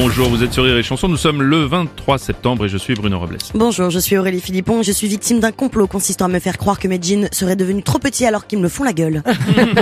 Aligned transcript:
Bonjour, 0.00 0.28
vous 0.28 0.44
êtes 0.44 0.52
sur 0.52 0.62
Rire 0.62 0.76
et 0.76 0.84
Chanson, 0.84 1.08
nous 1.08 1.16
sommes 1.16 1.42
le 1.42 1.64
23 1.64 2.18
septembre 2.18 2.64
et 2.64 2.68
je 2.68 2.78
suis 2.78 2.94
Bruno 2.94 3.18
Robles. 3.18 3.38
Bonjour, 3.54 3.90
je 3.90 3.98
suis 3.98 4.16
Aurélie 4.16 4.40
Philippon. 4.40 4.84
Je 4.84 4.92
suis 4.92 5.08
victime 5.08 5.40
d'un 5.40 5.50
complot 5.50 5.88
consistant 5.88 6.26
à 6.26 6.28
me 6.28 6.38
faire 6.38 6.56
croire 6.56 6.78
que 6.78 6.86
mes 6.86 7.02
jeans 7.02 7.28
seraient 7.32 7.56
devenus 7.56 7.82
trop 7.82 7.98
petits 7.98 8.24
alors 8.24 8.46
qu'ils 8.46 8.60
me 8.60 8.68
font 8.68 8.84
la 8.84 8.92
gueule. 8.92 9.24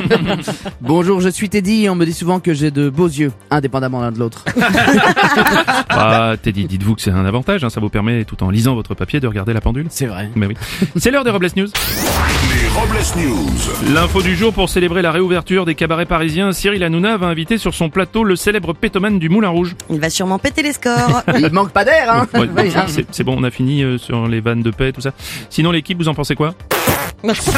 Bonjour, 0.80 1.20
je 1.20 1.28
suis 1.28 1.50
Teddy 1.50 1.84
et 1.84 1.90
on 1.90 1.96
me 1.96 2.06
dit 2.06 2.14
souvent 2.14 2.40
que 2.40 2.54
j'ai 2.54 2.70
de 2.70 2.88
beaux 2.88 3.08
yeux, 3.08 3.30
indépendamment 3.50 4.00
l'un 4.00 4.10
de 4.10 4.18
l'autre. 4.18 4.46
Ah, 5.98 6.34
Teddy, 6.40 6.66
dites-vous 6.66 6.94
que 6.94 7.00
c'est 7.00 7.10
un 7.10 7.24
avantage, 7.24 7.64
hein, 7.64 7.70
ça 7.70 7.80
vous 7.80 7.88
permet, 7.88 8.24
tout 8.24 8.42
en 8.42 8.50
lisant 8.50 8.74
votre 8.74 8.94
papier, 8.94 9.18
de 9.18 9.26
regarder 9.26 9.52
la 9.54 9.60
pendule. 9.62 9.86
C'est 9.90 10.06
vrai. 10.06 10.30
Mais 10.34 10.46
oui. 10.46 10.54
C'est 10.96 11.10
l'heure 11.10 11.24
des 11.24 11.30
Robles 11.30 11.48
News. 11.56 11.68
Les 12.76 12.82
Robles 12.82 12.98
News. 13.16 13.94
L'info 13.94 14.20
du 14.20 14.36
jour 14.36 14.52
pour 14.52 14.68
célébrer 14.68 15.00
la 15.00 15.10
réouverture 15.10 15.64
des 15.64 15.74
cabarets 15.74 16.04
parisiens, 16.04 16.52
Cyril 16.52 16.82
Hanouna 16.84 17.16
va 17.16 17.26
inviter 17.26 17.56
sur 17.56 17.72
son 17.74 17.88
plateau 17.88 18.22
le 18.22 18.36
célèbre 18.36 18.74
pétomane 18.74 19.18
du 19.18 19.30
Moulin 19.30 19.48
Rouge. 19.48 19.74
Il 19.88 19.98
va 19.98 20.10
sûrement 20.10 20.38
péter 20.38 20.62
les 20.62 20.72
scores. 20.74 21.22
Il 21.38 21.50
manque 21.52 21.70
pas 21.70 21.84
d'air, 21.86 22.12
hein 22.12 22.26
Ouais, 22.38 22.48
Oui, 22.54 22.70
hein. 22.76 22.84
c'est- 22.86 23.06
c'est 23.10 23.24
bon, 23.24 23.34
on 23.38 23.44
a 23.44 23.50
fini 23.50 23.82
euh, 23.82 23.96
sur 23.96 24.26
les 24.28 24.40
vannes 24.40 24.62
de 24.62 24.70
paix, 24.70 24.92
tout 24.92 25.00
ça. 25.00 25.12
Sinon, 25.48 25.70
l'équipe, 25.70 25.96
vous 25.96 26.08
en 26.08 26.14
pensez 26.14 26.34
quoi? 26.34 26.54
Merci. 27.24 27.50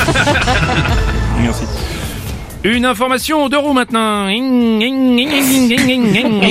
Une 2.65 2.85
information 2.85 3.49
deux 3.49 3.59
roues 3.59 3.73
maintenant. 3.73 4.29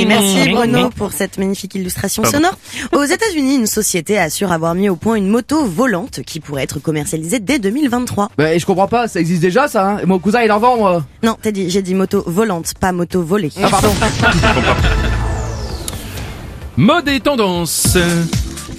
Merci 0.08 0.50
Bruno 0.50 0.90
pour 0.90 1.12
cette 1.12 1.38
magnifique 1.38 1.76
illustration 1.76 2.24
sonore. 2.24 2.58
Aux 2.94 3.04
États-Unis, 3.04 3.56
une 3.56 3.68
société 3.68 4.18
assure 4.18 4.52
avoir 4.52 4.74
mis 4.76 4.90
au 4.90 4.96
point 4.96 5.16
une 5.16 5.27
moto 5.27 5.66
volante 5.66 6.22
qui 6.26 6.40
pourrait 6.40 6.64
être 6.64 6.80
commercialisée 6.80 7.40
dès 7.40 7.60
2023. 7.60 8.30
Bah, 8.38 8.54
et 8.54 8.60
je 8.60 8.66
comprends 8.66 8.88
pas, 8.88 9.08
ça 9.08 9.20
existe 9.20 9.41
déjà 9.41 9.68
ça, 9.68 9.88
hein 9.88 9.99
Et 10.02 10.05
Mon 10.05 10.20
cousin 10.20 10.41
il 10.41 10.52
en 10.52 10.60
vend, 10.60 10.77
moi. 10.77 11.04
Non, 11.24 11.38
t'as 11.41 11.52
dit, 11.52 11.70
j'ai 11.70 11.82
dit 11.82 11.94
moto 11.94 12.24
volante, 12.26 12.74
pas 12.80 12.91
moto 12.91 13.22
volée. 13.22 13.52
Ah 13.62 13.70
pardon. 13.70 13.94
Mode 16.77 17.08
et 17.08 17.20
tendance. 17.20 17.98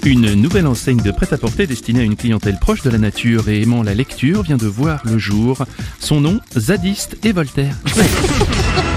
Une 0.05 0.33
nouvelle 0.33 0.67
enseigne 0.67 1.01
de 1.01 1.11
prêt-à-porter 1.11 1.67
destinée 1.67 1.99
à 1.99 2.03
une 2.03 2.15
clientèle 2.15 2.57
proche 2.57 2.81
de 2.81 2.89
la 2.89 2.97
nature 2.97 3.49
et 3.49 3.61
aimant 3.61 3.83
la 3.83 3.93
lecture 3.93 4.43
vient 4.43 4.55
de 4.55 4.67
voir 4.67 5.01
le 5.03 5.17
jour. 5.17 5.65
Son 5.99 6.21
nom, 6.21 6.39
Zadiste 6.57 7.17
et 7.23 7.33
Voltaire. 7.33 7.75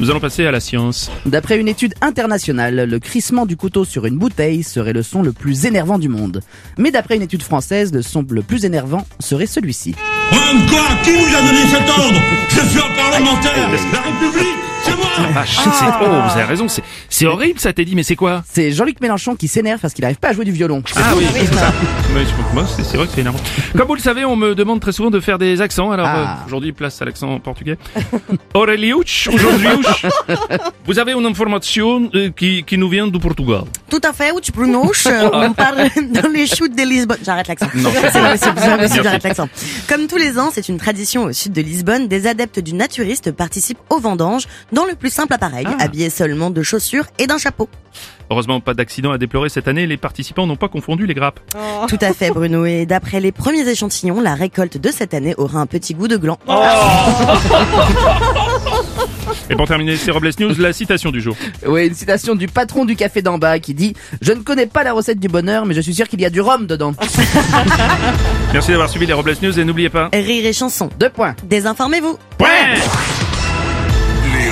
Nous 0.00 0.08
allons 0.10 0.18
passer 0.20 0.46
à 0.46 0.50
la 0.50 0.60
science. 0.60 1.10
D'après 1.26 1.60
une 1.60 1.68
étude 1.68 1.92
internationale, 2.00 2.88
le 2.88 2.98
crissement 2.98 3.44
du 3.44 3.58
couteau 3.58 3.84
sur 3.84 4.06
une 4.06 4.16
bouteille 4.16 4.62
serait 4.62 4.94
le 4.94 5.02
son 5.02 5.22
le 5.22 5.32
plus 5.32 5.66
énervant 5.66 5.98
du 5.98 6.08
monde. 6.08 6.40
Mais 6.78 6.90
d'après 6.90 7.16
une 7.16 7.22
étude 7.22 7.42
française, 7.42 7.92
le 7.92 8.00
son 8.00 8.24
le 8.30 8.40
plus 8.40 8.64
énervant 8.64 9.06
serait 9.18 9.46
celui-ci. 9.46 9.94
Madame 10.32 10.66
quoi 10.70 10.86
Qui 11.04 11.10
vous 11.10 11.36
a 11.36 11.42
donné 11.42 11.66
cet 11.70 11.86
ordre 11.90 12.20
Je 12.48 12.60
suis 12.66 12.78
un 12.78 12.94
parlementaire 12.96 13.70
La 13.92 14.00
République, 14.00 14.56
moi 15.18 15.28
Vache, 15.32 15.56
c'est- 15.56 15.84
oh, 16.02 16.04
vous 16.06 16.32
avez 16.32 16.44
raison, 16.44 16.68
c'est, 16.68 16.82
c'est 17.08 17.26
horrible 17.26 17.58
ça, 17.60 17.72
Teddy, 17.72 17.94
mais 17.94 18.02
c'est 18.02 18.16
quoi 18.16 18.42
C'est 18.50 18.72
Jean-Luc 18.72 19.00
Mélenchon 19.00 19.34
qui 19.36 19.48
s'énerve 19.48 19.80
parce 19.80 19.92
qu'il 19.94 20.02
n'arrive 20.02 20.18
pas 20.18 20.28
à 20.28 20.32
jouer 20.32 20.44
du 20.44 20.52
violon. 20.52 20.82
Ah 20.96 21.12
oui, 21.16 21.24
c'est 21.32 21.46
ça. 21.54 21.72
Ouais, 22.14 22.24
je- 22.24 22.54
moi, 22.54 22.64
c'est, 22.66 22.84
c'est 22.84 22.96
vrai 22.96 23.06
que 23.06 23.12
c'est 23.14 23.20
énervant. 23.20 23.38
Comme 23.76 23.86
vous 23.86 23.94
le 23.94 24.00
savez, 24.00 24.24
on 24.24 24.36
me 24.36 24.54
demande 24.54 24.80
très 24.80 24.92
souvent 24.92 25.10
de 25.10 25.20
faire 25.20 25.38
des 25.38 25.60
accents, 25.60 25.90
alors 25.90 26.06
Ah. 26.08 26.38
euh, 26.42 26.46
aujourd'hui, 26.46 26.72
place 26.72 27.00
à 27.02 27.04
l'accent 27.04 27.38
portugais. 27.40 27.76
Aureliuch, 28.54 29.28
aujourd'hui, 29.32 29.68
vous 30.86 30.98
avez 30.98 31.12
une 31.12 31.26
information 31.26 32.10
euh, 32.14 32.30
qui, 32.36 32.64
qui 32.64 32.78
nous 32.78 32.88
vient 32.88 33.06
du 33.06 33.18
Portugal. 33.18 33.62
Tout 33.88 34.00
à 34.04 34.12
fait, 34.12 34.30
Ouch 34.32 34.50
Bruno, 34.52 34.90
on 35.32 35.52
parle 35.52 35.88
dans 36.12 36.28
les 36.32 36.46
shoots 36.46 36.74
de 36.74 36.82
Lisbonne. 36.82 37.18
J'arrête 37.24 37.48
l'accent. 37.48 37.66
Non. 37.74 37.90
C'est 38.12 38.20
Merci. 38.20 38.98
j'arrête 39.02 39.22
l'accent. 39.22 39.48
Comme 39.88 40.06
tous 40.06 40.16
les 40.16 40.38
ans, 40.38 40.50
c'est 40.52 40.68
une 40.68 40.78
tradition 40.78 41.24
au 41.24 41.32
sud 41.32 41.52
de 41.52 41.60
Lisbonne. 41.60 42.08
Des 42.08 42.26
adeptes 42.26 42.60
du 42.60 42.74
naturiste 42.74 43.32
participent 43.32 43.78
aux 43.90 43.98
vendanges 44.00 44.46
dans 44.72 44.84
le 44.84 44.94
plus 45.00 45.10
simple 45.10 45.32
appareil, 45.34 45.66
Ah. 45.68 45.76
habillés 45.80 46.10
seulement 46.10 46.50
de 46.50 46.62
chaussures 46.62 47.06
et 47.18 47.26
d'un 47.26 47.38
chapeau. 47.38 47.68
Heureusement, 48.30 48.60
pas 48.60 48.74
d'accident 48.74 49.10
à 49.10 49.18
déplorer 49.18 49.48
cette 49.48 49.66
année, 49.66 49.88
les 49.88 49.96
participants 49.96 50.46
n'ont 50.46 50.54
pas 50.54 50.68
confondu 50.68 51.04
les 51.04 51.14
grappes. 51.14 51.40
Tout 51.88 51.98
à 52.00 52.12
fait, 52.12 52.30
Bruno. 52.30 52.64
Et 52.64 52.86
d'après 52.86 53.18
les 53.18 53.32
premiers 53.32 53.68
échantillons, 53.68 54.20
la 54.20 54.36
récolte 54.36 54.76
de 54.78 54.90
cette 54.92 55.14
année 55.14 55.34
aura 55.36 55.58
un 55.58 55.66
petit 55.66 55.94
goût 55.94 56.06
de 56.06 56.16
gland. 56.16 56.38
Et 59.48 59.56
pour 59.56 59.66
terminer 59.66 59.96
ces 59.96 60.12
Robles 60.12 60.30
News, 60.38 60.54
la 60.58 60.72
citation 60.72 61.10
du 61.10 61.20
jour. 61.20 61.34
Oui, 61.66 61.88
une 61.88 61.94
citation 61.94 62.36
du 62.36 62.46
patron 62.46 62.84
du 62.84 62.94
café 62.94 63.20
d'en 63.20 63.38
bas 63.38 63.58
qui 63.58 63.74
dit 63.74 63.94
«Je 64.22 64.32
ne 64.32 64.40
connais 64.42 64.66
pas 64.66 64.84
la 64.84 64.92
recette 64.92 65.18
du 65.18 65.26
bonheur, 65.28 65.66
mais 65.66 65.74
je 65.74 65.80
suis 65.80 65.94
sûr 65.94 66.06
qu'il 66.08 66.20
y 66.20 66.24
a 66.24 66.30
du 66.30 66.40
rhum 66.40 66.66
dedans. 66.66 66.92
Merci 68.52 68.70
d'avoir 68.70 68.88
suivi 68.88 69.06
les 69.06 69.12
Robles 69.12 69.34
News 69.42 69.58
et 69.58 69.64
n'oubliez 69.64 69.88
pas... 69.90 70.08
Rire 70.12 70.46
et 70.46 70.52
chanson.» 70.52 70.88
Deux 71.00 71.10
points. 71.10 71.34
Désinformez-vous. 71.44 72.16
Point 72.38 72.48